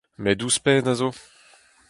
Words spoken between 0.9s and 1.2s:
a zo.